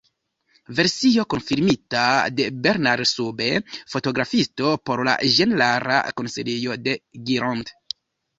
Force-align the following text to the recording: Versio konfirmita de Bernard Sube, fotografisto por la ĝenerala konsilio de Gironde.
Versio 0.77 1.25
konfirmita 1.33 2.05
de 2.39 2.47
Bernard 2.67 3.09
Sube, 3.09 3.49
fotografisto 3.97 4.73
por 4.91 5.05
la 5.11 5.15
ĝenerala 5.35 6.01
konsilio 6.23 6.81
de 6.89 6.97
Gironde. 7.31 7.79